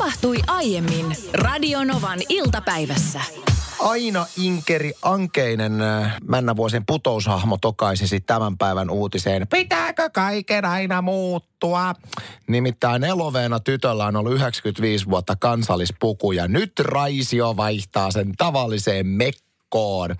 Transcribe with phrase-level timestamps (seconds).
[0.00, 3.20] tapahtui aiemmin Radionovan iltapäivässä.
[3.78, 9.48] Aina Inkeri Ankeinen äh, männävuosien putoushahmo tokaisisi tämän päivän uutiseen.
[9.48, 11.94] Pitääkö kaiken aina muuttua?
[12.48, 20.16] Nimittäin Eloveena tytöllä on ollut 95 vuotta kansallispuku ja nyt Raisio vaihtaa sen tavalliseen mekkoon.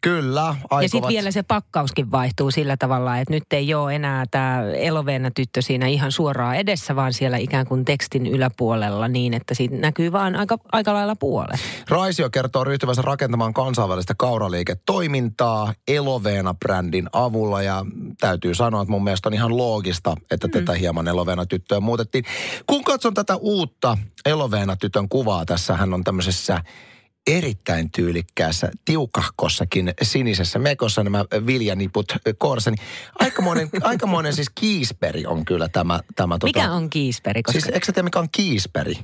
[0.00, 0.82] Kyllä, aikovat...
[0.82, 5.30] Ja sitten vielä se pakkauskin vaihtuu sillä tavalla, että nyt ei ole enää tämä eloveena
[5.30, 10.12] tyttö siinä ihan suoraan edessä, vaan siellä ikään kuin tekstin yläpuolella niin, että siitä näkyy
[10.12, 11.60] vaan aika, aika lailla puolet.
[11.88, 17.84] Raisio kertoo ryhtyvänsä rakentamaan kansainvälistä kauraliiketoimintaa Eloveena-brändin avulla ja
[18.20, 20.50] täytyy sanoa, että mun mielestä on ihan loogista, että mm.
[20.50, 22.24] tätä hieman Eloveena-tyttöä muutettiin.
[22.66, 26.60] Kun katson tätä uutta Eloveena-tytön kuvaa, tässä hän on tämmöisessä
[27.26, 32.70] erittäin tyylikkäässä, tiukahkossakin sinisessä mekossa nämä viljaniput kourassa.
[32.70, 32.80] Niin
[33.18, 36.00] aikamoinen, aikamoinen siis kiisperi on kyllä tämä.
[36.16, 37.42] tämä Mikä tota, on kiisperi?
[37.42, 37.60] Koska...
[37.60, 38.94] Siis eikö sä tiedä, mikä on kiisperi?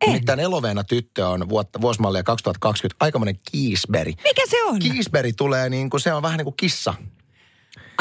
[0.00, 0.08] En.
[0.08, 4.12] Nimittäin Eloveena tyttö on vuotta, vuosimallia 2020 aikamoinen kiisberi.
[4.24, 4.78] Mikä se on?
[4.78, 6.94] Kiisberi tulee niin kuin, se on vähän niin kuin kissa.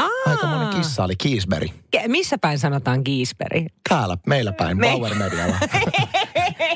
[0.04, 0.32] Aa.
[0.32, 1.74] Aikamoinen kissa oli kiisberi.
[1.98, 3.66] Ke- missä päin sanotaan kiisperi?
[3.90, 4.88] Täällä, meillä päin, Me...
[4.92, 5.56] Power Medialla.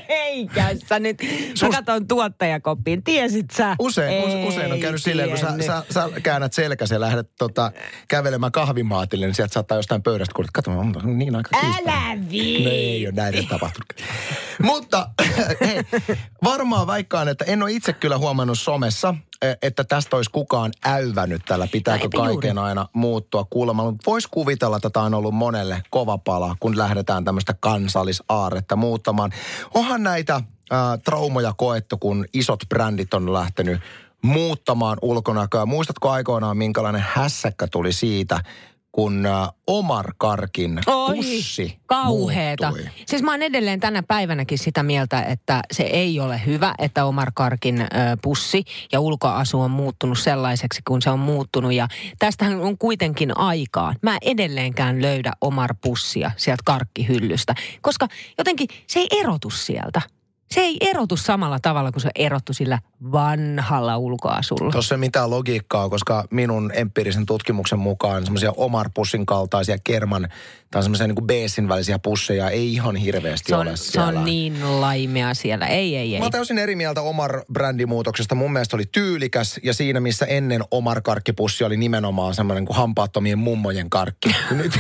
[0.10, 1.18] Eikä sä nyt.
[1.62, 3.04] Mä katson tuottajakoppiin.
[3.04, 3.76] Tiesit sä?
[3.80, 7.72] Usein, Ei, usein on käynyt silleen, kun sä, sä, sä käännät selkäsi ja lähdet tota,
[8.08, 10.72] kävelemään kahvimaatille, niin sieltä saattaa jostain pöydästä kuulla, että katso,
[11.10, 11.84] on niin aika kiisperi.
[11.90, 12.64] Älä vii.
[12.64, 13.94] No ei ole näin tapahtunut.
[14.64, 15.10] Mutta
[15.66, 15.84] hei,
[16.44, 19.16] varmaan vaikkaan, että en ole itse kyllä huomannut somessa,
[19.62, 22.68] että tästä olisi kukaan äyvänyt tällä, pitääkö No, kaiken juuri.
[22.68, 23.84] aina muuttua kuulemma.
[23.84, 29.32] Mutta voisi kuvitella, että tämä on ollut monelle kova pala, kun lähdetään tämmöistä kansallisaaretta muuttamaan.
[29.74, 30.42] Onhan näitä
[30.72, 33.82] ää, traumoja koettu, kun isot brändit on lähtenyt
[34.22, 35.66] muuttamaan ulkonäköä.
[35.66, 38.40] Muistatko aikoinaan, minkälainen hässäkkä tuli siitä,
[38.96, 42.68] kun ää, Omar Karkin Oi, pussi kauheeta.
[42.68, 42.90] muuttui?
[43.06, 47.32] Siis mä oon edelleen tänä päivänäkin sitä mieltä, että se ei ole hyvä, että Omar
[47.34, 47.86] Karkin ö,
[48.22, 51.74] pussi ja ulkoasu on muuttunut sellaiseksi, kun se on muuttunut.
[51.74, 51.88] Ja
[52.20, 53.94] tästähän on kuitenkin aikaa.
[54.02, 58.08] Mä en edelleenkään löydä Omar pussia sieltä karkkihyllystä, koska
[58.38, 60.02] jotenkin se ei erotu sieltä.
[60.52, 62.80] Se ei erotu samalla tavalla kuin se erottu sillä
[63.12, 64.72] vanhalla ulkoasulla.
[64.72, 70.28] Tuossa ei mitään logiikkaa, koska minun empiirisen tutkimuksen mukaan semmoisia Omar-pussin kaltaisia kerman
[70.72, 74.20] tai semmoisia niin Beesin välisiä pusseja ei ihan hirveästi Se ole on, se siellä.
[74.20, 75.68] on niin laimea siellä.
[75.68, 76.22] Ei, ei, ei.
[76.22, 78.36] Mä täysin eri mieltä Omar-brändimuutoksesta.
[78.36, 83.90] Mun mielestä oli tyylikäs ja siinä missä ennen Omar-karkkipussi oli nimenomaan semmoinen kuin hampaattomien mummojen
[83.90, 84.36] karkki.
[84.52, 84.80] Nyt,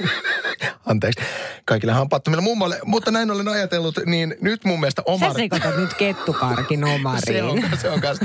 [0.90, 1.24] anteeksi,
[1.66, 2.80] kaikille hampaattomille mummoille.
[2.84, 5.30] Mutta näin olen ajatellut, niin nyt mun mielestä Omar...
[5.30, 7.22] Sä sekoitat nyt kettukarkin omariin.
[7.36, 8.18] Se on, se on kas.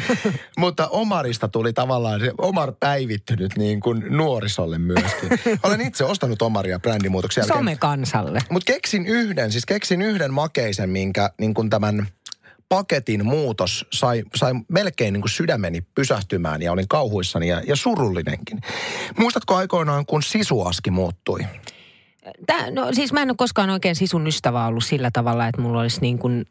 [0.57, 5.29] Mutta Omarista tuli tavallaan se Omar päivittynyt niin kuin nuorisolle myöskin.
[5.63, 7.59] Olen itse ostanut Omaria brändimuutoksen jälkeen.
[7.59, 8.39] Somekansalle.
[8.49, 12.07] Mutta keksin yhden, siis keksin yhden makeisen, minkä niin kuin tämän
[12.69, 18.61] paketin muutos sai, sai melkein niin kuin sydämeni pysähtymään ja olin kauhuissani ja, ja surullinenkin.
[19.17, 21.39] Muistatko aikoinaan, kun sisuaski muuttui?
[22.45, 25.81] Tää, no siis mä en ole koskaan oikein sisun ystävä ollut sillä tavalla, että mulla
[25.81, 26.45] olisi niin kuin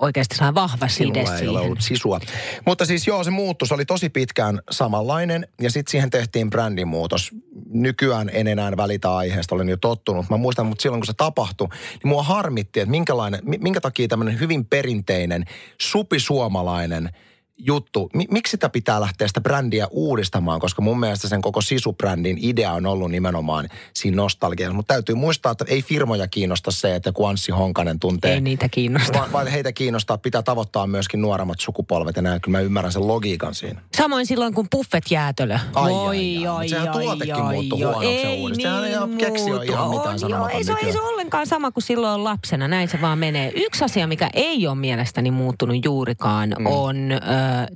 [0.00, 1.48] oikeasti sellainen vahva side ei siihen.
[1.48, 2.20] ole ollut sisua.
[2.66, 3.68] Mutta siis joo, se muuttui.
[3.68, 7.30] Se oli tosi pitkään samanlainen ja sitten siihen tehtiin brändimuutos.
[7.68, 10.30] Nykyään en enää välitä aiheesta, olen jo tottunut.
[10.30, 14.08] Mä muistan, mutta silloin kun se tapahtui, niin mua harmitti, että minkälainen, mi- minkä takia
[14.08, 15.44] tämmöinen hyvin perinteinen,
[15.80, 17.10] supisuomalainen
[17.58, 22.38] juttu, mi- miksi sitä pitää lähteä sitä brändiä uudistamaan, koska mun mielestä sen koko sisubrändin
[22.40, 24.74] idea on ollut nimenomaan siinä nostalgiassa.
[24.74, 28.68] Mutta täytyy muistaa, että ei firmoja kiinnosta se, että kun Anssi Honkanen tuntee Ei niitä
[28.68, 29.18] kiinnosta.
[29.18, 32.40] vaan, vaan heitä kiinnostaa, pitää tavoittaa myöskin nuoremmat sukupolvet ja näin.
[32.40, 33.80] Kyllä mä ymmärrän sen logiikan siinä.
[33.96, 35.58] Samoin silloin, kun buffet jäätölö.
[35.74, 36.48] Ai, oi, ai, ai.
[36.48, 38.62] oi, Mut sehän oi, tuotekin oi, muuttui huonoksi Ei uudistus.
[38.62, 39.44] Sehän niin ihan keksi
[39.90, 42.68] mitään sanomaton ei, se, ei se ollenkaan sama kuin silloin lapsena.
[42.68, 43.52] Näin se vaan menee.
[43.56, 46.66] Yksi asia, mikä ei ole mielestäni muuttunut juurikaan, mm.
[46.66, 47.16] on ö,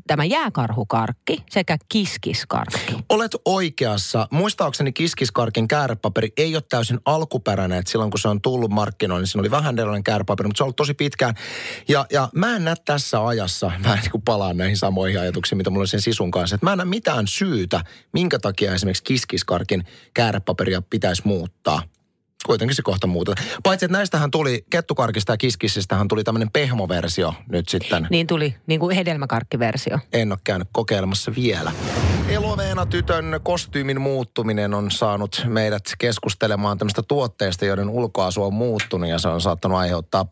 [0.07, 2.97] tämä jääkarhukarkki sekä kiskiskarkki.
[3.09, 4.29] Olet oikeassa.
[4.31, 7.79] Muistaakseni kiskiskarkin käärepaperi ei ole täysin alkuperäinen.
[7.79, 10.63] Että silloin kun se on tullut markkinoille, niin siinä oli vähän erilainen käärepaperi, mutta se
[10.63, 11.35] on ollut tosi pitkään.
[11.89, 15.71] Ja, ja mä en näe tässä ajassa, mä niin kuin palaan näihin samoihin ajatuksiin, mitä
[15.71, 16.55] mulla oli sen sisun kanssa.
[16.55, 19.85] Että mä en näe mitään syytä, minkä takia esimerkiksi kiskiskarkin
[20.15, 21.83] käärepaperia pitäisi muuttaa.
[22.47, 23.35] Kuitenkin se kohta muuta.
[23.63, 28.07] Paitsi, että näistähän tuli, kettukarkista ja kiskisistähän tuli tämmöinen pehmoversio nyt sitten.
[28.11, 29.99] Niin tuli niin kuin hedelmäkarkkiversio.
[30.13, 31.73] En ole käynyt kokeilemassa vielä.
[32.29, 39.19] Eloveena tytön kostyymin muuttuminen on saanut meidät keskustelemaan tämmöistä tuotteista, joiden ulkoasu on muuttunut ja
[39.19, 40.27] se on saattanut aiheuttaa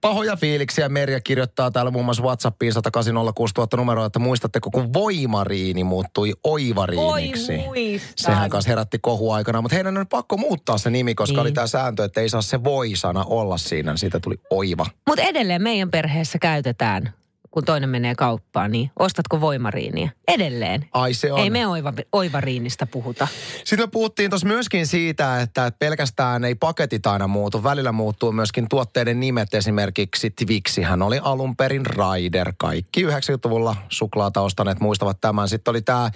[0.00, 6.32] Pahoja fiiliksiä Merja kirjoittaa täällä muun muassa Whatsappiin 1806000 numeroa, että muistatteko kun voimariini muuttui
[6.44, 7.52] oivariiniksi.
[7.68, 8.00] Oi.
[8.16, 11.40] Sehän kanssa herätti kohu aikana, mutta heidän on pakko muuttaa se nimi, koska Niin.
[11.40, 13.96] oli tämä sääntö, että ei saa se voi-sana olla siinä.
[13.96, 14.86] Siitä tuli oiva.
[15.06, 17.12] Mutta edelleen meidän perheessä käytetään,
[17.50, 20.08] kun toinen menee kauppaan, niin ostatko voimariinia?
[20.28, 20.88] Edelleen.
[20.92, 21.40] Ai se on.
[21.40, 23.28] Ei me oiva, oivariinista puhuta.
[23.64, 27.64] Sitten me puhuttiin tuossa myöskin siitä, että pelkästään ei paketit aina muutu.
[27.64, 29.54] Välillä muuttuu myöskin tuotteiden nimet.
[29.54, 32.52] Esimerkiksi Twixihän oli alun perin Rider.
[32.58, 35.48] Kaikki 90-luvulla suklaata ostaneet muistavat tämän.
[35.48, 36.10] Sitten oli tämä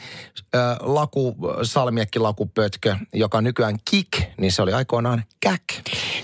[0.80, 4.08] laku, salmiakki-lakupötkö, joka on nykyään Kik,
[4.40, 5.62] niin se oli aikoinaan Käk.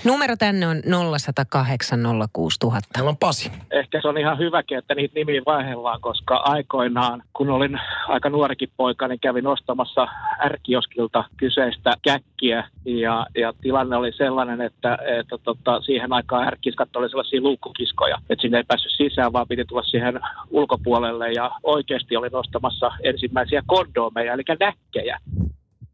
[0.05, 0.82] Numero tänne on
[1.19, 2.00] 0108
[2.32, 2.88] 06000.
[2.97, 3.52] Meillä on Pasi.
[3.70, 8.69] ehkä se on ihan hyväkin, että niitä nimiä vaihdellaan, koska aikoinaan, kun olin aika nuorikin
[8.76, 10.08] poika, niin kävin ostamassa
[10.44, 12.69] ärkioskilta kyseistä käkkiä.
[12.85, 18.43] Ja, ja tilanne oli sellainen, että, että tota, siihen aikaan ärkiskat oli sellaisia luukkukiskoja, että
[18.43, 20.20] sinne ei päässyt sisään, vaan piti tulla siihen
[20.50, 21.32] ulkopuolelle.
[21.32, 25.19] Ja oikeasti olin ostamassa ensimmäisiä kondomeja, eli näkkejä.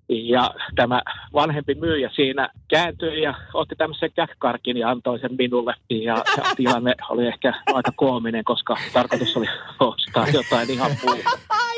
[0.09, 5.75] Ja tämä vanhempi myyjä siinä kääntyi ja otti tämmöisen käkkarkin ja antoi sen minulle.
[5.91, 9.47] Ja, ja tilanne oli ehkä aika koominen, koska tarkoitus oli
[9.81, 11.31] ostaa jotain ihan muuta.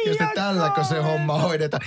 [0.07, 1.83] Ja sitten tälläkö se homma hoidetaan.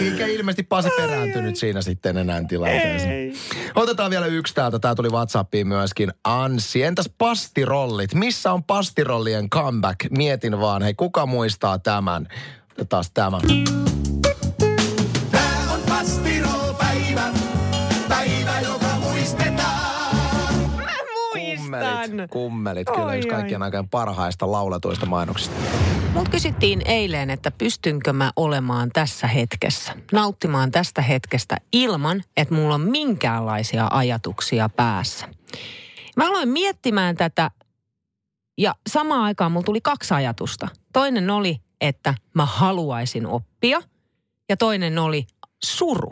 [0.00, 3.32] Eikä ilmeisesti Pasi perääntynyt siinä sitten enää tilanteeseen.
[3.74, 4.78] Otetaan vielä yksi täältä.
[4.78, 6.12] Tämä tuli Whatsappiin myöskin.
[6.24, 6.82] Anssi.
[6.82, 8.14] Entäs pastirollit?
[8.14, 10.10] Missä on pastirollien comeback?
[10.10, 10.82] Mietin vaan.
[10.82, 12.28] Hei, kuka muistaa tämän?
[12.72, 13.38] Otetaan tämä.
[21.80, 22.30] Kummelit.
[22.30, 22.88] Kummelit.
[22.90, 23.34] Kyllä Oi, yksi oi.
[23.34, 25.56] kaikkien aikojen parhaista laulatuista mainoksista.
[26.14, 32.74] Mut kysyttiin eilen, että pystynkö mä olemaan tässä hetkessä, nauttimaan tästä hetkestä ilman, että mulla
[32.74, 35.28] on minkäänlaisia ajatuksia päässä.
[36.16, 37.50] Mä aloin miettimään tätä
[38.58, 40.68] ja samaan aikaan mulla tuli kaksi ajatusta.
[40.92, 43.82] Toinen oli, että mä haluaisin oppia
[44.48, 45.26] ja toinen oli
[45.64, 46.10] suru.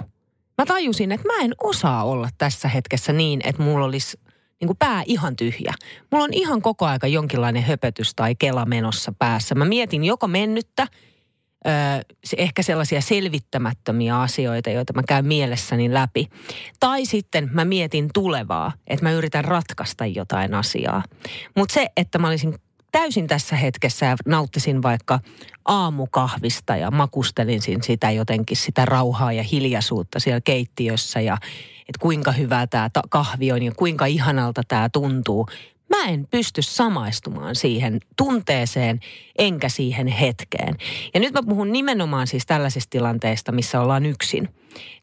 [0.58, 4.20] Mä tajusin, että mä en osaa olla tässä hetkessä niin, että mulla olisi
[4.62, 5.74] niin kuin pää ihan tyhjä.
[6.10, 9.54] Mulla on ihan koko aika jonkinlainen höpötys tai kela menossa päässä.
[9.54, 10.86] Mä mietin joko mennyttä,
[12.24, 16.28] se, ehkä sellaisia selvittämättömiä asioita, joita mä käyn mielessäni läpi.
[16.80, 21.02] Tai sitten mä mietin tulevaa, että mä yritän ratkaista jotain asiaa.
[21.56, 22.54] Mutta se, että mä olisin
[22.92, 25.20] täysin tässä hetkessä ja nauttisin vaikka
[25.64, 31.38] aamukahvista ja makustelin sitä jotenkin sitä rauhaa ja hiljaisuutta siellä keittiössä ja
[31.92, 35.46] että kuinka hyvää tämä kahvi on ja kuinka ihanalta tämä tuntuu.
[35.88, 39.00] Mä en pysty samaistumaan siihen tunteeseen
[39.38, 40.76] enkä siihen hetkeen.
[41.14, 44.48] Ja nyt mä puhun nimenomaan siis tällaisista tilanteista, missä ollaan yksin.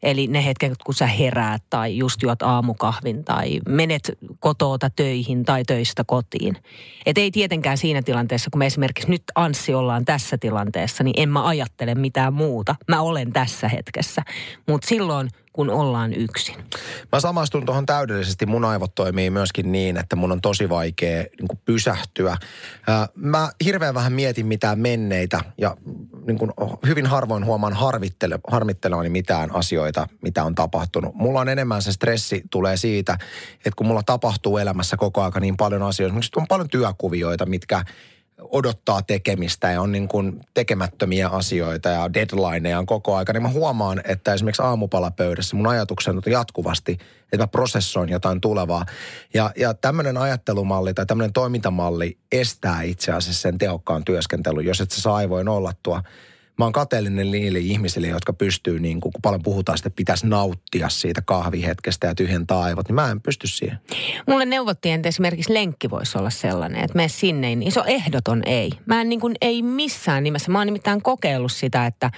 [0.02, 5.62] Eli ne hetket, kun sä heräät tai just juot aamukahvin tai menet kotoota töihin tai
[5.66, 6.56] töistä kotiin.
[7.06, 11.28] Et ei tietenkään siinä tilanteessa, kun me esimerkiksi nyt Anssi ollaan tässä tilanteessa, niin en
[11.28, 12.74] mä ajattele mitään muuta.
[12.88, 14.22] Mä olen tässä hetkessä.
[14.68, 15.28] Mutta silloin,
[15.60, 16.54] kun ollaan yksin.
[17.12, 18.46] Mä samastun tuohon täydellisesti.
[18.46, 22.36] Mun aivot toimii myöskin niin, että mun on tosi vaikea niin pysähtyä.
[23.14, 25.76] Mä hirveän vähän mietin mitään menneitä ja
[26.26, 26.52] niin kuin
[26.86, 31.14] hyvin harvoin huomaan harvittele, harmittelevani mitään asioita, mitä on tapahtunut.
[31.14, 33.18] Mulla on enemmän se stressi tulee siitä,
[33.54, 36.10] että kun mulla tapahtuu elämässä koko aika niin paljon asioita.
[36.10, 37.84] Esimerkiksi on paljon työkuvioita, mitkä
[38.42, 43.48] odottaa tekemistä ja on niin kuin tekemättömiä asioita ja deadlineja on koko aika, niin mä
[43.48, 46.92] huomaan, että esimerkiksi aamupalapöydässä mun ajatukset on jatkuvasti,
[47.22, 48.86] että mä prosessoin jotain tulevaa.
[49.34, 54.90] Ja, ja tämmöinen ajattelumalli tai tämmöinen toimintamalli estää itse asiassa sen tehokkaan työskentelyn, jos et
[54.90, 56.02] sä saa aivoin ollattua.
[56.58, 60.88] Mä oon kateellinen niille ihmisille, jotka pystyy, niin kuin, kun paljon puhutaan, että pitäisi nauttia
[60.88, 63.78] siitä kahvihetkestä ja tyhjentää aivot, niin mä en pysty siihen.
[64.26, 68.42] Mulle neuvottiin, että esimerkiksi lenkki voisi olla sellainen, että mene sinne, niin se on ehdoton
[68.46, 68.70] ei.
[68.86, 70.50] Mä en niin kuin, ei missään nimessä.
[70.50, 72.10] Mä oon nimittäin kokeillut sitä, että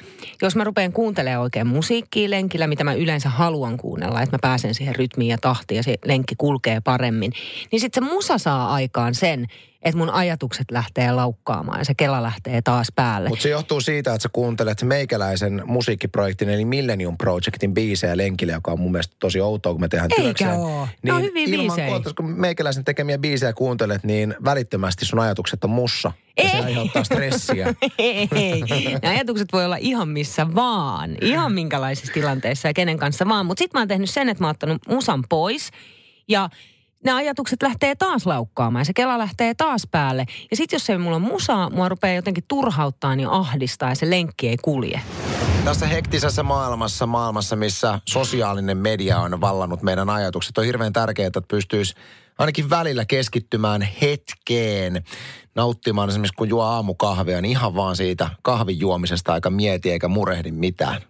[0.43, 4.75] jos mä rupean kuuntelemaan oikein musiikkia lenkillä, mitä mä yleensä haluan kuunnella, että mä pääsen
[4.75, 7.33] siihen rytmiin ja tahtiin ja se lenkki kulkee paremmin,
[7.73, 9.47] niin sitten se musa saa aikaan sen,
[9.83, 13.29] että mun ajatukset lähtee laukkaamaan ja se kela lähtee taas päälle.
[13.29, 18.73] Mutta se johtuu siitä, että sä kuuntelet meikäläisen musiikkiprojektin, eli Millennium Projectin biisejä lenkille, joka
[18.73, 20.51] on mun mielestä tosi outoa, kun me tehdään Eikä työkseen.
[20.53, 20.89] oo.
[21.03, 25.71] Ne on hyviä ilman koota, kun meikäläisen tekemiä biisejä kuuntelet, niin välittömästi sun ajatukset on
[25.71, 26.13] mussa.
[26.37, 26.63] Ja se Ei.
[26.65, 27.75] aiheuttaa stressiä.
[27.99, 28.63] Ei, ei.
[29.03, 31.17] Ne ajatukset voi olla ihan missä vaan.
[31.21, 33.47] Ihan minkälaisissa tilanteissa ja kenen kanssa vaan.
[33.47, 35.71] Mutta sitten mä oon tehnyt sen, että mä oon ottanut musan pois.
[36.29, 36.49] Ja
[37.05, 40.27] ne ajatukset lähtee taas laukkaamaan ja se kela lähtee taas päälle.
[40.51, 44.11] Ja sitten jos ei mulla on musaa, mua rupeaa jotenkin turhauttaa ja ahdistaa ja se
[44.11, 45.01] lenkki ei kulje.
[45.65, 51.43] Tässä hektisessä maailmassa, maailmassa, missä sosiaalinen media on vallannut meidän ajatukset, on hirveän tärkeää, että
[51.49, 51.95] pystyisi
[52.39, 55.05] ainakin välillä keskittymään hetkeen,
[55.55, 60.51] nauttimaan esimerkiksi kun juo aamukahvia, niin ihan vaan siitä kahvin juomisesta aika mieti eikä murehdi
[60.51, 61.03] mitään.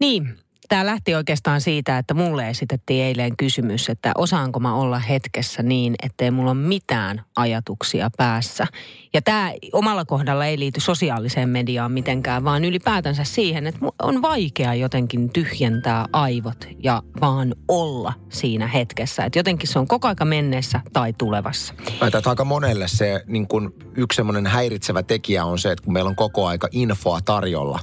[0.00, 5.62] Niin, tämä lähti oikeastaan siitä, että mulle esitettiin eilen kysymys, että osaanko mä olla hetkessä
[5.62, 8.66] niin, ettei mulla ole mitään ajatuksia päässä.
[9.14, 14.74] Ja tämä omalla kohdalla ei liity sosiaaliseen mediaan mitenkään, vaan ylipäätänsä siihen, että on vaikea
[14.74, 19.24] jotenkin tyhjentää aivot ja vaan olla siinä hetkessä.
[19.24, 21.74] Että jotenkin se on koko aika menneessä tai tulevassa.
[22.06, 26.08] Että aika monelle se niin kun yksi semmoinen häiritsevä tekijä on se, että kun meillä
[26.08, 27.80] on koko aika infoa tarjolla,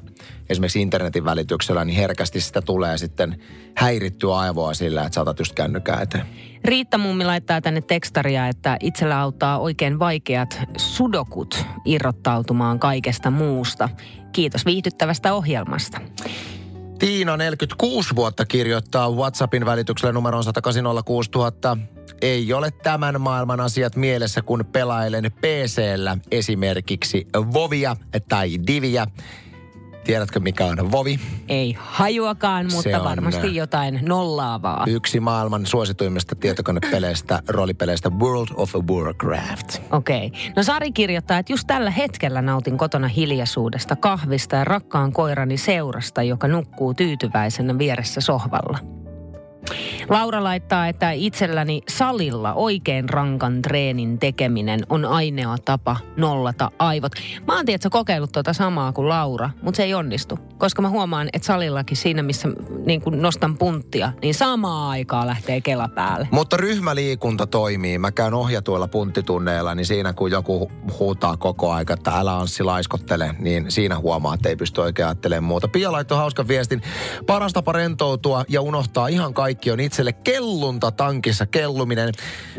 [0.50, 3.42] esimerkiksi internetin välityksellä, niin herkästi sitä tulee sitten
[3.76, 6.26] häirittyä aivoa sillä, että saatat just kännykää eteen.
[6.64, 13.90] Riitta Mummi laittaa tänne tekstaria, että itsellä auttaa oikein vaikeat sudokut irrottautumaan kaikesta muusta.
[14.32, 16.02] Kiitos viihdyttävästä ohjelmasta.
[17.00, 21.78] Tiina 46 vuotta kirjoittaa WhatsAppin välityksellä numeroon 180
[22.22, 27.96] Ei ole tämän maailman asiat mielessä, kun pelailen PCllä esimerkiksi Vovia
[28.30, 29.08] tai Diviä.
[30.04, 31.20] Tiedätkö mikä on Vovi?
[31.50, 34.86] Ei hajuakaan, Se mutta on, varmasti jotain nollaavaa.
[34.88, 39.82] Yksi maailman suosituimmista tietokonepeleistä, roolipeleistä World of Warcraft.
[39.92, 40.28] Okei.
[40.28, 40.40] Okay.
[40.56, 46.24] No Sari kirjoittaa, että just tällä hetkellä nautin kotona hiljaisuudesta, kahvista ja rakkaan koirani seurasta,
[46.24, 49.03] joka nukkuu tyytyväisenä vieressä sohvalla.
[50.10, 57.12] Laura laittaa, että itselläni salilla oikein rankan treenin tekeminen on ainoa tapa nollata aivot.
[57.48, 60.40] Mä oon tiedätkö, kokeillut tuota samaa kuin Laura, mutta se ei onnistu.
[60.58, 62.50] Koska mä huomaan, että salillakin siinä, missä
[62.86, 66.28] niin kun nostan punttia, niin samaa aikaa lähtee kela päälle.
[66.32, 67.98] Mutta ryhmäliikunta toimii.
[67.98, 72.64] Mä käyn ohjatuilla punttitunneilla, niin siinä kun joku hu- huutaa koko aika, että älä Anssi
[72.64, 75.68] laiskottele, niin siinä huomaa, että ei pysty oikein ajattelemaan muuta.
[75.68, 76.82] Pia laittoi hauskan viestin.
[77.28, 82.14] Paras tapa rentoutua ja unohtaa ihan kaikki on itselle kellunta tankissa kelluminen.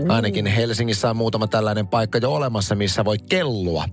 [0.09, 3.85] Ainakin Helsingissä on muutama tällainen paikka jo olemassa, missä voi kellua.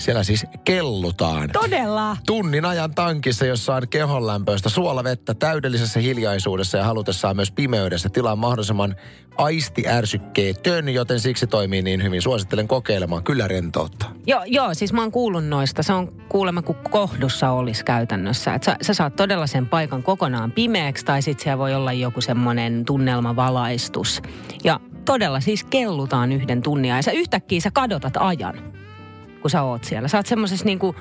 [0.00, 1.50] Siellä siis kellutaan.
[1.52, 2.16] Todella?
[2.26, 8.96] Tunnin ajan tankissa, jossa on kehonlämpöistä suolavettä täydellisessä hiljaisuudessa ja halutessaan myös pimeydessä tilaa mahdollisimman
[9.36, 12.22] aistiärsykkeetön, joten siksi toimii niin hyvin.
[12.22, 14.12] Suosittelen kokeilemaan, kyllä rentouttaa.
[14.26, 15.82] Joo, joo, siis mä oon kuullut noista.
[15.82, 18.54] Se on kuulemma kuin kohdussa olisi käytännössä.
[18.54, 22.20] Että sä, sä saat todella sen paikan kokonaan pimeäksi tai sitten siellä voi olla joku
[22.20, 24.22] semmoinen tunnelmavalaistus.
[24.64, 26.98] Ja todella siis kellutaan yhden tunnin ajan.
[26.98, 28.79] Ja sä yhtäkkiä sä kadotat ajan,
[29.40, 30.08] kun sä oot siellä.
[30.08, 30.96] Sä oot semmoisessa niinku,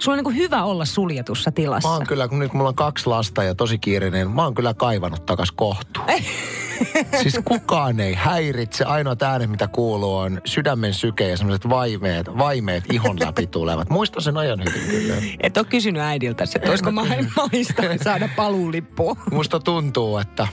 [0.00, 1.88] sulla on niinku hyvä olla suljetussa tilassa.
[1.88, 4.74] Mä oon kyllä, kun nyt mulla on kaksi lasta ja tosi kiireinen, mä oon kyllä
[4.74, 6.06] kaivannut takas kohtuun.
[7.22, 8.84] siis kukaan ei häiritse.
[8.84, 13.90] Ainoat äänet, mitä kuuluu, on sydämen syke ja semmoiset vaimeet, vaimeet ihon läpi tulevat.
[14.00, 15.14] Muista sen ajan hyvin kyllä.
[15.40, 17.04] Et ole kysynyt äidiltä, että olisiko ma-
[17.36, 19.18] mahista saada paluulippu.
[19.30, 20.48] Musta tuntuu, että...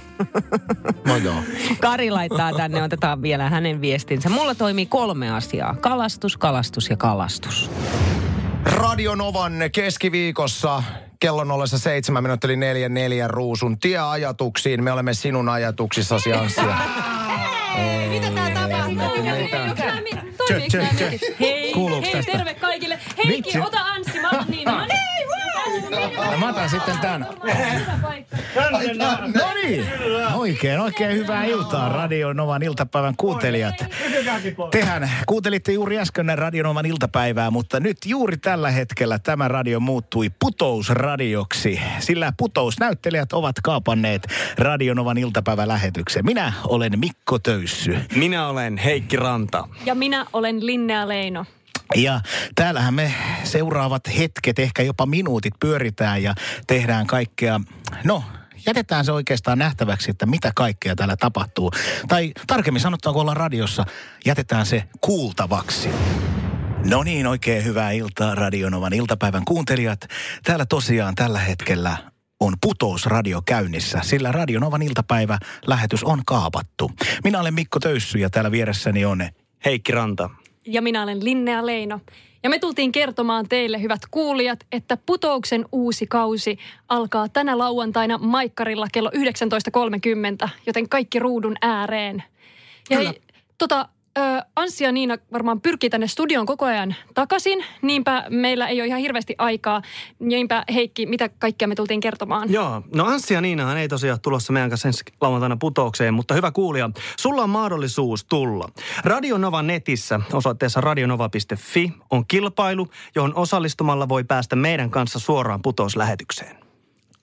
[1.05, 1.35] No joo.
[1.81, 4.29] Kari laittaa tänne, otetaan vielä hänen viestinsä.
[4.29, 5.75] Mulla toimii kolme asiaa.
[5.81, 7.69] Kalastus, kalastus ja kalastus.
[8.75, 10.83] Radio Novan keskiviikossa
[11.19, 14.83] kello 07 minuutti 4 4 ruusun tieajatuksiin.
[14.83, 16.61] Me olemme sinun ajatuksissasi, Anssi.
[18.09, 19.23] Mitä tää tapahtuu?
[21.39, 22.31] Hei, Kuuluuko hei, tästä?
[22.31, 22.99] terve kaikille.
[23.17, 23.59] Heikki, Vitsi.
[23.59, 24.16] ota Anssi,
[26.39, 27.27] mä otan sitten tän.
[29.35, 29.85] No niin,
[30.33, 33.85] oikein, oikein hyvää iltaa Radio Novan iltapäivän kuuntelijat.
[34.71, 40.31] Tehän kuuntelitte juuri äsken Radio Novan iltapäivää, mutta nyt juuri tällä hetkellä tämä radio muuttui
[40.39, 44.27] putousradioksi, sillä putousnäyttelijät ovat kaapanneet
[44.57, 46.25] Radio Novan iltapäivälähetyksen.
[46.25, 47.97] Minä olen Mikko Töyssy.
[48.15, 49.67] Minä olen Heikki Ranta.
[49.85, 51.45] Ja minä olen Linnea Leino.
[51.95, 52.21] Ja
[52.55, 53.13] täällähän me
[53.43, 56.35] seuraavat hetket, ehkä jopa minuutit pyöritään ja
[56.67, 57.61] tehdään kaikkea,
[58.03, 58.23] no
[58.67, 61.71] jätetään se oikeastaan nähtäväksi, että mitä kaikkea täällä tapahtuu.
[62.07, 63.85] Tai tarkemmin sanottuna, kun ollaan radiossa,
[64.25, 65.89] jätetään se kuultavaksi.
[66.85, 70.07] No niin, oikein hyvää iltaa Radionovan iltapäivän kuuntelijat.
[70.43, 71.97] Täällä tosiaan tällä hetkellä
[72.39, 76.91] on putousradio käynnissä, sillä Radionovan iltapäivä lähetys on kaapattu.
[77.23, 79.29] Minä olen Mikko Töyssy ja täällä vieressäni on
[79.65, 80.29] Heikki Ranta.
[80.67, 81.99] Ja minä olen Linnea Leino.
[82.43, 86.57] Ja me tultiin kertomaan teille, hyvät kuulijat, että Putouksen uusi kausi
[86.89, 89.11] alkaa tänä lauantaina Maikkarilla kello
[90.43, 92.23] 19.30, joten kaikki ruudun ääreen.
[92.89, 93.21] Ja hei,
[93.57, 98.81] tota, ö, Anssi ja Niina varmaan pyrkii tänne studioon koko ajan takaisin, niinpä meillä ei
[98.81, 99.81] ole ihan hirveästi aikaa.
[100.19, 102.51] Niinpä Heikki, mitä kaikkea me tultiin kertomaan?
[102.53, 106.51] Joo, no Anssi ja Niinahan ei tosiaan tulossa meidän kanssa ensi lauantaina putoukseen, mutta hyvä
[106.51, 108.69] kuulija, sulla on mahdollisuus tulla.
[109.03, 116.57] Radionova netissä osoitteessa radionova.fi on kilpailu, johon osallistumalla voi päästä meidän kanssa suoraan putouslähetykseen.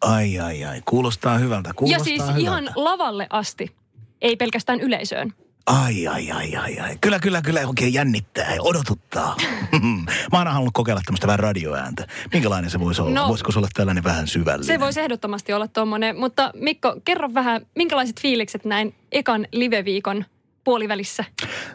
[0.00, 0.82] Ai, ai, ai.
[0.84, 1.70] Kuulostaa hyvältä.
[1.76, 2.40] Kuulostaa ja siis hyvältä.
[2.40, 3.74] ihan lavalle asti,
[4.22, 5.32] ei pelkästään yleisöön.
[5.66, 6.98] Ai, ai, ai, ai, ai.
[7.00, 9.36] Kyllä, kyllä, kyllä oikein jännittää ja odotuttaa.
[10.32, 12.06] Mä oon halunnut kokeilla tämmöistä vähän radioääntä.
[12.32, 13.10] Minkälainen se voisi olla?
[13.10, 13.28] No.
[13.28, 14.66] Voisiko se olla tällainen vähän syvällinen?
[14.66, 20.24] Se voisi ehdottomasti olla tuommoinen, mutta Mikko, kerro vähän, minkälaiset fiilikset näin ekan live-viikon
[20.64, 21.24] puolivälissä?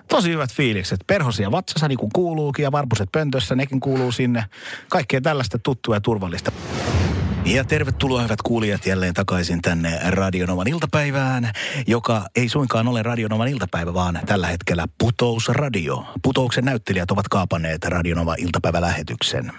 [0.08, 1.00] Tosi hyvät fiilikset.
[1.08, 4.46] Perhosia vatsassa niin kuin kuuluukin ja varpuset pöntössä, nekin kuuluu sinne.
[4.90, 6.52] Kaikkea tällaista tuttua ja turvallista.
[7.54, 11.52] Ja tervetuloa hyvät kuulijat jälleen takaisin tänne Radionovan iltapäivään,
[11.88, 16.06] joka ei suinkaan ole Radionovan iltapäivä, vaan tällä hetkellä Putousradio.
[16.24, 19.52] Putouksen näyttelijät ovat kaapanneet Radionova iltapäivälähetyksen.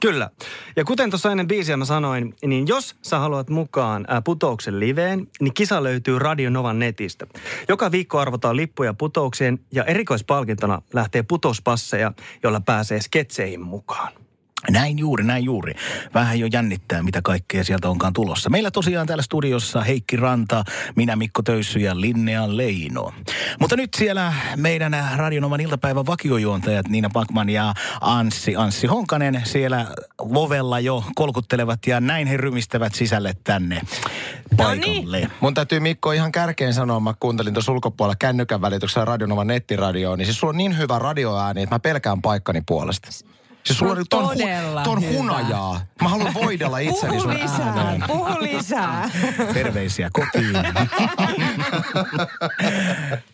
[0.00, 0.30] Kyllä.
[0.76, 5.54] Ja kuten tuossa ennen biisiä mä sanoin, niin jos sä haluat mukaan putouksen liveen, niin
[5.54, 7.26] kisa löytyy Radio Novan netistä.
[7.68, 14.12] Joka viikko arvotaan lippuja putoukseen ja erikoispalkintona lähtee putouspasseja, joilla pääsee sketseihin mukaan.
[14.70, 15.74] Näin juuri, näin juuri.
[16.14, 18.50] Vähän jo jännittää, mitä kaikkea sieltä onkaan tulossa.
[18.50, 20.64] Meillä tosiaan täällä studiossa Heikki Ranta,
[20.96, 23.12] minä Mikko Töyssy ja Linnea Leino.
[23.60, 29.86] Mutta nyt siellä meidän Radionovan iltapäivän vakiojuontajat Niina Pakman ja Anssi, Anssi Honkanen siellä
[30.18, 33.80] vovella jo kolkuttelevat ja näin he rymistävät sisälle tänne
[34.56, 35.30] paikalle.
[35.40, 40.26] Mun täytyy Mikko ihan kärkeen sanoa, mä kuuntelin tuossa ulkopuolella kännykän välityksellä Radionovan nettiradioon, niin
[40.26, 43.08] siis sulla on niin hyvä radioääni, että mä pelkään paikkani puolesta.
[43.64, 45.12] Siis sulla No on ton, todella ton hyvä.
[45.12, 45.80] hunajaa.
[46.02, 48.04] Mä haluan voidella itseni Puhu sun lisää, ääneen.
[48.06, 49.10] puhu lisää.
[49.54, 50.56] Terveisiä kotiin.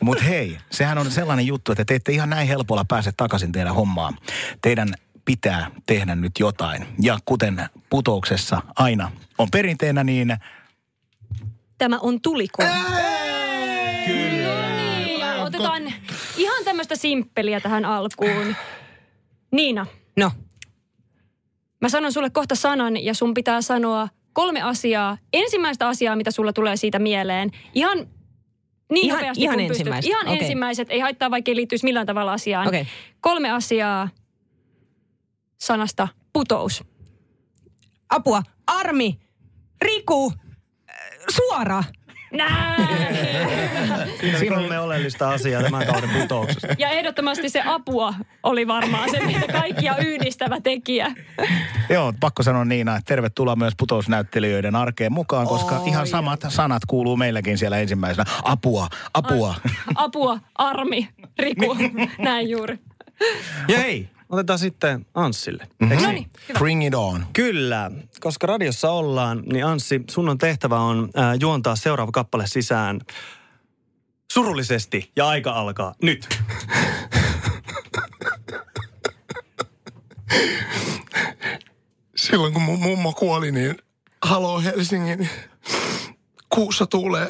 [0.03, 3.75] Mutta hei, sehän on sellainen juttu, että te ette ihan näin helpolla pääse takaisin teidän
[3.75, 4.17] hommaan.
[4.63, 4.95] Teidän
[5.25, 6.87] pitää tehdä nyt jotain.
[7.03, 10.37] Ja kuten putouksessa aina on perinteenä, niin
[11.79, 12.63] Tämä on tuliko.
[14.07, 14.49] Kyllä.
[14.61, 15.83] No niin, ja otetaan
[16.37, 18.57] ihan tämmöistä simppeliä tähän alkuun.
[19.51, 19.87] Niina,
[20.19, 20.31] No,
[21.81, 25.19] mä sanon sulle kohta sanan ja sun pitää sanoa kolme asiaa.
[25.33, 27.51] Ensimmäistä asiaa, mitä sulla tulee siitä mieleen.
[27.75, 27.99] Ihan
[28.93, 30.05] niin Ihan- nopeasti ihan kuin pystyt.
[30.05, 30.39] Ihan okei.
[30.39, 30.91] ensimmäiset.
[30.91, 32.69] Ei haittaa, vaikka ei liittyisi millään tavalla asiaan.
[32.69, 32.87] okei.
[33.21, 34.09] Kolme asiaa
[35.59, 36.85] sanasta putous.
[38.11, 38.43] Apua.
[38.67, 39.19] Armi.
[39.83, 40.33] Riku.
[41.31, 41.85] Suora.
[42.33, 42.89] Näin!
[44.21, 46.67] Siinä on kolme oleellista asiaa tämän kauden putouksesta.
[46.79, 51.13] Ja ehdottomasti se apua oli varmaan se, mitä kaikkia yhdistävä tekijä.
[51.91, 56.83] joo, pakko sanoa Niina, että tervetuloa myös putousnäyttelijöiden arkeen mukaan, koska Oi, ihan samat sanat
[56.87, 58.25] kuuluu meilläkin siellä ensimmäisenä.
[58.43, 59.55] Apua, apua.
[59.95, 61.77] Apua, Armi, Riku.
[62.19, 62.79] Näin juuri.
[63.69, 65.69] Ja hei, otetaan sitten Anssille.
[65.81, 66.15] Eikö No niin?
[66.15, 67.27] niin, Bring it on.
[67.33, 73.01] Kyllä, koska radiossa ollaan, niin Anssi, sun on tehtävä on äh, juontaa seuraava kappale sisään
[74.33, 76.39] surullisesti ja aika alkaa nyt.
[82.17, 83.77] Silloin kun mun mummo kuoli, niin
[84.23, 85.29] Halo Helsingin
[86.49, 87.29] kuussa tuulee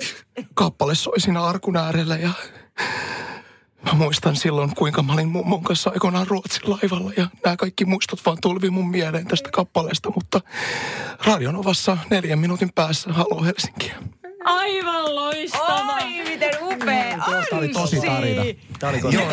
[0.55, 2.31] kappale soi siinä arkun äärellä ja
[3.83, 8.27] mä muistan silloin, kuinka mä olin mummon kanssa aikoinaan Ruotsin laivalla ja nämä kaikki muistot
[8.27, 10.41] vaan tulvi mun mieleen tästä kappaleesta, mutta
[11.25, 13.95] Radionovassa neljän minuutin päässä Halo Helsinkiä.
[14.49, 15.95] Aivan loistava.
[15.95, 17.19] Oi, miten upea.
[17.51, 18.43] Tämä oli tosi tarina.
[18.79, 19.31] Tämä oli Joo,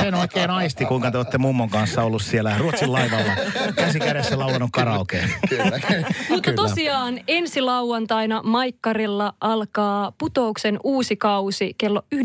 [0.00, 3.32] sen oikein aisti, kuinka te olette mummon kanssa ollut siellä Ruotsin laivalla.
[3.76, 5.30] Käsi kädessä laulanut karaokeen.
[6.30, 12.20] Mutta tosiaan ensi lauantaina Maikkarilla alkaa putouksen uusi kausi kello 19.30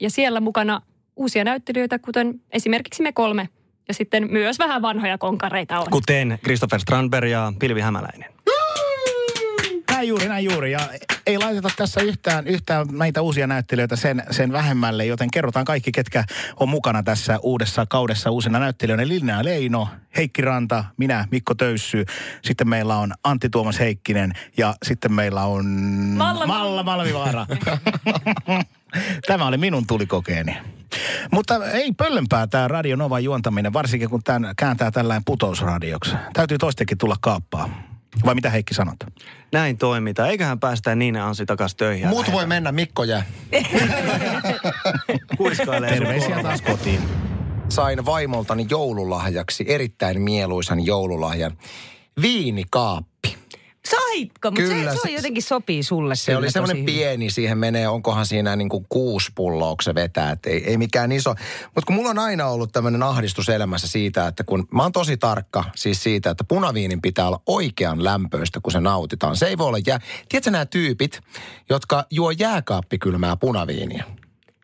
[0.00, 0.82] ja siellä mukana
[1.16, 3.48] uusia näyttelijöitä, kuten esimerkiksi me kolme.
[3.88, 5.86] Ja sitten myös vähän vanhoja konkareita on.
[5.90, 8.32] Kuten Christopher Strandberg ja Pilvi Hämäläinen.
[10.00, 10.72] Näin juuri, näin juuri.
[10.72, 10.80] Ja
[11.26, 16.24] ei laiteta tässä yhtään, yhtään näitä uusia näyttelijöitä sen, sen vähemmälle, joten kerrotaan kaikki, ketkä
[16.60, 19.08] on mukana tässä uudessa kaudessa uusina näyttelijöinä.
[19.08, 22.04] Linnea Leino, Heikki Ranta, minä, Mikko Töyssy.
[22.44, 25.64] Sitten meillä on Antti Tuomas Heikkinen ja sitten meillä on
[26.16, 27.46] Malla- Malla Malmivaara.
[29.26, 30.56] Tämä oli minun tulikokeeni.
[31.32, 36.16] Mutta ei pöllönpää tämä Radio Nova juontaminen, varsinkin kun tämän kääntää tällainen putousradioksi.
[36.32, 37.89] Täytyy toistekin tulla kaappaa.
[38.24, 38.96] Vai mitä Heikki sanot?
[39.52, 40.30] Näin toimitaan.
[40.30, 42.08] Eiköhän päästä niin Ansi takaisin töihin.
[42.08, 42.48] Muut voi lähdetään.
[42.48, 43.22] mennä, Mikko jää.
[45.36, 47.02] Kuiskailee Terveisiä taas kotiin.
[47.68, 51.56] Sain vaimoltani joululahjaksi erittäin mieluisan joululahjan.
[52.22, 53.39] Viinikaappi.
[53.90, 54.50] Saitko?
[54.50, 56.14] Mutta se, Kyllä, se, se- on jotenkin sopii sulle.
[56.14, 60.30] Se oli semmoinen pieni, siihen menee, onkohan siinä niin kuin kuusi pulloa, kun se vetää,
[60.30, 61.34] että ei, ei mikään iso.
[61.64, 65.16] Mutta kun mulla on aina ollut tämmöinen ahdistus elämässä siitä, että kun mä oon tosi
[65.16, 69.36] tarkka siis siitä, että punaviinin pitää olla oikean lämpöistä, kun se nautitaan.
[69.36, 70.00] Se ei voi olla jää.
[70.28, 71.20] Tiedätkö nämä tyypit,
[71.70, 74.04] jotka juo jääkaappikylmää punaviiniä?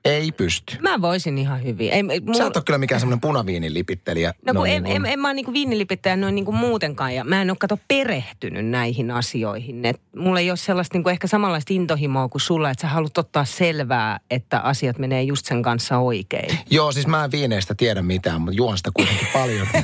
[0.07, 0.77] Ei pysty.
[0.83, 1.93] Mä voisin ihan hyvin.
[1.93, 4.35] Ei, ei, Sä et ole kyllä mikään semmoinen punaviinin lipittelijä.
[4.47, 7.43] No kun en, niin en, en mä ole niinku viinilipittäjä noin niinku muutenkaan ja mä
[7.43, 9.85] en ole kato perehtynyt näihin asioihin.
[9.85, 13.45] Et mulla ei ole sellaista niinku ehkä samanlaista intohimoa kuin sulla, että sä haluat ottaa
[13.45, 16.59] selvää, että asiat menee just sen kanssa oikein.
[16.71, 19.67] Joo, siis mä en viineistä tiedä mitään, mutta juon sitä kuitenkin paljon.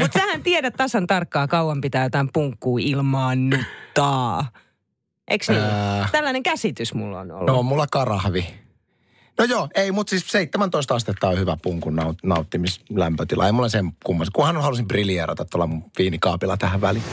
[0.00, 4.46] Mutta sähän tiedät tasan tarkkaa, kauan pitää jotain punkkuu ilmaannuttaa.
[5.28, 5.60] Eiks niin?
[5.60, 6.08] Ää.
[6.12, 7.46] Tällainen käsitys mulla on ollut.
[7.46, 8.46] No, mulla karahvi.
[9.38, 13.46] No joo, ei, mutta siis 17 astetta on hyvä punkun naut- nauttimislämpötila.
[13.46, 14.32] Ei mulla sen kummassa.
[14.34, 17.04] Kunhan halusin briljeerata tuolla mun viinikaapilla tähän väliin.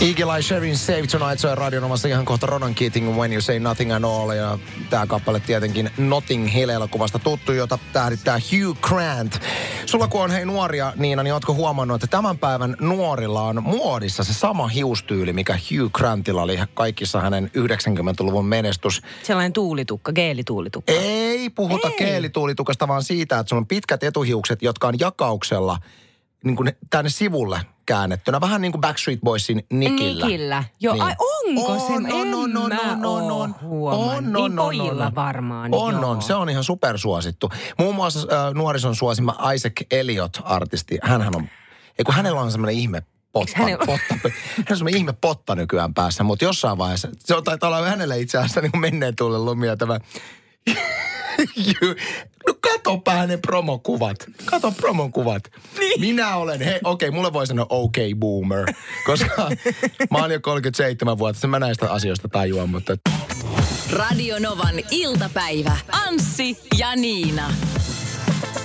[0.00, 3.94] Eagle Eye Sherin Save Tonight soi radionomassa ihan kohta Ronan Keating When You Say Nothing
[3.94, 4.30] at All.
[4.30, 4.58] Ja
[4.90, 9.40] tämä kappale tietenkin Notting Hill-elokuvasta tuttu, jota tähdittää Hugh Grant.
[9.86, 14.24] Sulla kun on hei nuoria, Niina, niin ootko huomannut, että tämän päivän nuorilla on muodissa
[14.24, 19.02] se sama hiustyyli, mikä Hugh Grantilla oli kaikissa hänen 90-luvun menestys.
[19.22, 20.92] Sellainen tuulitukka, geelituulitukka.
[20.92, 21.96] Ei puhuta Ei.
[21.96, 25.78] keelituulitukasta, vaan siitä, että sulla on pitkät etuhiukset, jotka on jakauksella
[26.44, 28.40] niin kuin tänne sivulle käännettynä.
[28.40, 30.26] Vähän niin kuin Backstreet Boysin Nikillä.
[30.26, 30.64] Nikillä.
[30.80, 31.02] Joo, Niin.
[31.04, 31.92] ai onko On, se?
[31.92, 33.54] on, en on, on, on, on, on.
[33.62, 35.14] On, on, on, pojilla on.
[35.14, 35.70] varmaan.
[35.74, 36.10] On, joo.
[36.10, 36.22] on.
[36.22, 37.50] Se on ihan supersuosittu.
[37.78, 40.98] Muun muassa äh, nuorison suosima Isaac Elliot-artisti.
[41.02, 41.48] Hänhän on,
[41.98, 44.30] ei kun hänellä on semmoinen ihme potta, hänellä- potta,
[44.68, 48.38] hän on ihme potta nykyään päässä, mutta jossain vaiheessa, se on taitaa olla hänelle itse
[48.38, 49.98] asiassa niin menneen tullen lumia tämä
[52.46, 54.16] No katopä hänen promokuvat.
[54.44, 55.42] Kato promokuvat.
[55.78, 56.00] Niin.
[56.00, 58.64] Minä olen, hei, okei, mulle voi sanoa okay boomer,
[59.06, 59.50] koska
[60.10, 62.96] mä oon jo 37 vuotta, sen mä näistä asioista tajuan, mutta
[63.92, 65.76] Radio Novan iltapäivä.
[66.06, 67.52] Anssi ja Niina.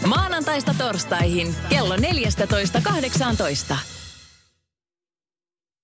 [0.06, 2.02] Maanantaista torstaihin kello 14.18.